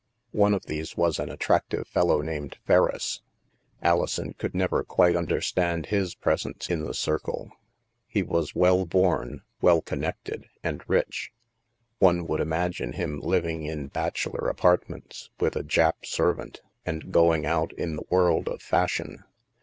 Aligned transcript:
One 0.31 0.55
of 0.55 0.65
these 0.65 0.97
was 0.97 1.19
an 1.19 1.29
attractive 1.29 1.87
fellow 1.87 2.21
named 2.21 2.57
Ferriss. 2.65 3.21
Alison 3.83 4.33
could 4.33 4.55
never 4.55 4.83
quite 4.83 5.15
understand 5.15 5.85
his 5.85 6.15
presence 6.15 6.71
in 6.71 6.83
the 6.85 6.95
circle. 6.95 7.51
He 8.07 8.23
was 8.23 8.55
well 8.55 8.87
bom, 8.87 9.43
well 9.61 9.79
con 9.79 9.99
nected, 9.99 10.45
and 10.63 10.83
rich. 10.89 11.31
One 11.99 12.25
would 12.25 12.39
imagine 12.41 12.93
him 12.93 13.19
living 13.19 13.65
in 13.65 13.89
bachelor 13.89 14.47
apartments 14.49 15.29
with 15.39 15.55
a 15.55 15.63
Jap 15.63 16.03
servant, 16.03 16.61
and 16.83 17.11
go 17.11 17.31
ing 17.31 17.45
out 17.45 17.71
in 17.73 17.95
the 17.95 18.05
world 18.09 18.47
of 18.47 18.59
fashion. 18.63 19.23